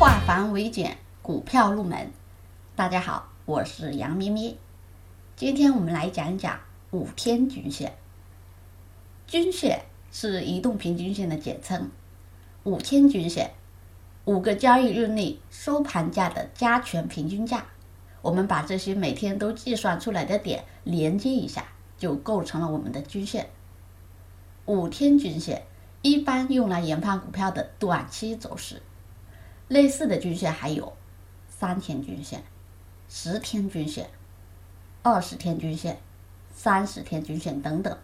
[0.00, 2.10] 化繁为简，股票入门。
[2.74, 4.56] 大家好，我是杨咩咩。
[5.36, 6.58] 今天我们来讲讲
[6.90, 7.92] 五天均线。
[9.26, 11.90] 均线是移动平均线的简称。
[12.64, 13.50] 五天均线，
[14.24, 17.66] 五个交易日内收盘价的加权平均价。
[18.22, 21.66] 我们把这些每天都计算出来的点连接一下，
[21.98, 23.50] 就构成了我们的均线。
[24.64, 25.64] 五天均线
[26.00, 28.80] 一般用来研判股票的短期走势。
[29.70, 30.94] 类似的均线还有
[31.48, 32.42] 三天均线、
[33.08, 34.10] 十天均线、
[35.04, 36.00] 二十天均线、
[36.52, 37.96] 三十天均线等等。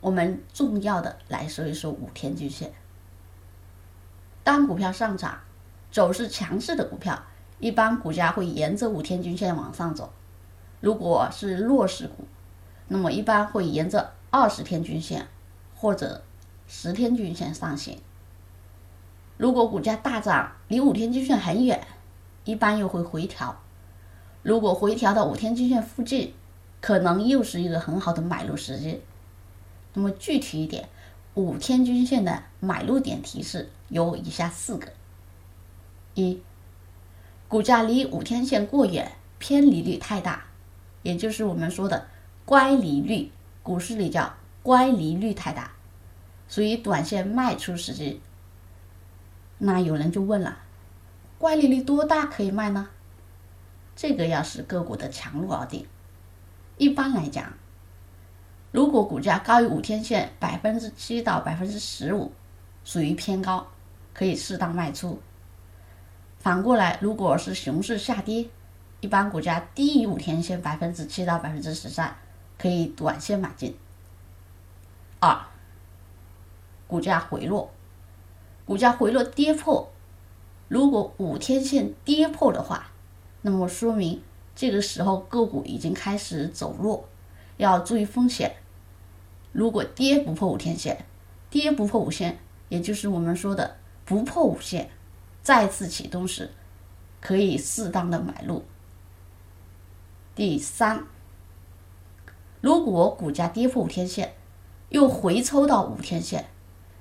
[0.00, 2.72] 我们重要的来说一说五天均线。
[4.42, 5.38] 当股票上涨、
[5.92, 7.22] 走势强势的股票，
[7.58, 10.06] 一般股价会沿着五天均线往上走；
[10.80, 12.24] 如果是弱势股，
[12.88, 15.28] 那么一般会沿着二十天均线
[15.76, 16.24] 或者
[16.66, 18.00] 十天均线上行。
[19.40, 21.86] 如果股价大涨，离五天均线很远，
[22.44, 23.58] 一般又会回调。
[24.42, 26.34] 如果回调到五天均线附近，
[26.82, 29.00] 可能又是一个很好的买入时机。
[29.94, 30.90] 那么具体一点，
[31.32, 34.88] 五天均线的买入点提示有以下四个：
[36.12, 36.42] 一、
[37.48, 40.44] 股价离五天线过远，偏离率太大，
[41.02, 42.06] 也就是我们说的
[42.44, 43.32] 乖离率，
[43.62, 45.72] 股市里叫乖离率太大，
[46.46, 48.20] 属于短线卖出时机。
[49.62, 50.56] 那有人就问了，
[51.36, 52.88] 乖离率多大可以卖呢？
[53.94, 55.86] 这个要视个股的强弱而定。
[56.78, 57.52] 一般来讲，
[58.72, 62.32] 如果股价高于五天线百分之七到百分之十五，
[62.84, 63.66] 属于偏高，
[64.14, 65.20] 可以适当卖出。
[66.38, 68.48] 反过来，如果是熊市下跌，
[69.00, 72.16] 一般股价低于五天线百分之七到百分之十三，
[72.56, 73.76] 可以短线买进。
[75.18, 75.38] 二，
[76.86, 77.70] 股价回落。
[78.64, 79.90] 股价回落跌破，
[80.68, 82.92] 如果五天线跌破的话，
[83.42, 84.22] 那么说明
[84.54, 87.08] 这个时候个股已经开始走弱，
[87.56, 88.54] 要注意风险。
[89.52, 91.04] 如果跌不破五天线，
[91.50, 92.38] 跌不破五线，
[92.68, 94.90] 也就是我们说的不破五线，
[95.42, 96.50] 再次启动时，
[97.20, 98.62] 可以适当的买入。
[100.36, 101.04] 第三，
[102.60, 104.34] 如果股价跌破五天线，
[104.90, 106.46] 又回抽到五天线。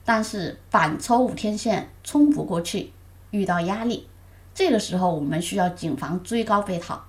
[0.10, 2.92] 但是反抽五天线冲不过去，
[3.30, 4.08] 遇到压力，
[4.56, 7.06] 这个时候我们需要谨防追高被套，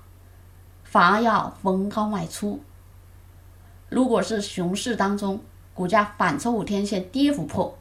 [0.84, 2.60] 反而要逢高卖出。
[3.88, 5.40] 如果是熊市当中
[5.72, 7.78] 股价反抽五天线跌不破，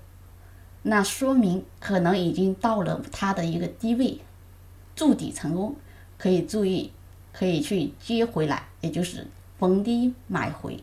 [0.83, 4.21] 那说明可能已经到了它的一个低位，
[4.95, 5.75] 筑底成功，
[6.17, 6.93] 可以注意，
[7.33, 9.27] 可以去接回来，也就是
[9.57, 10.81] 逢低买回。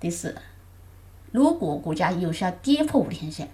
[0.00, 0.34] 第四。
[1.30, 3.50] 如果股价有效跌破五天线，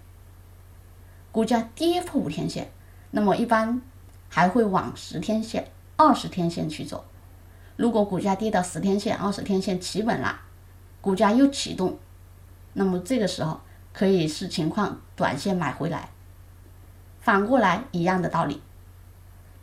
[1.33, 2.71] 股价跌破五天线，
[3.11, 3.83] 那么一般
[4.29, 7.05] 还会往十天线、二十天线去走。
[7.77, 10.41] 如果股价跌到十天线、二十天线企稳了，
[11.01, 11.99] 股价又启动，
[12.75, 13.61] 那么这个时候
[13.93, 16.11] 可以视情况短线买回来。
[17.21, 18.63] 反过来一样的道理，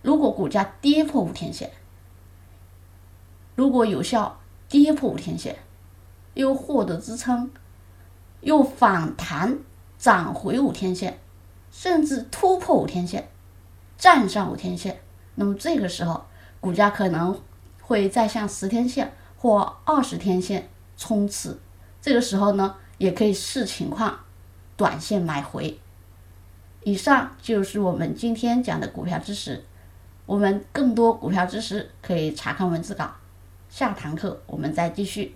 [0.01, 1.71] 如果股价跌破五天线，
[3.55, 5.55] 如果有效跌破五天线，
[6.33, 7.49] 又获得支撑。
[8.41, 9.57] 又反弹
[9.97, 11.19] 涨回五天线，
[11.71, 13.29] 甚至突破五天线，
[13.97, 14.99] 站上五天线，
[15.35, 16.25] 那么这个时候
[16.59, 17.39] 股价可能
[17.81, 21.59] 会再向十天线或二十天线冲刺。
[22.01, 24.19] 这个时候呢，也可以视情况
[24.75, 25.79] 短线买回。
[26.83, 29.63] 以上就是我们今天讲的股票知识。
[30.25, 33.11] 我们更多股票知识可以查看文字稿。
[33.69, 35.35] 下堂课我们再继续。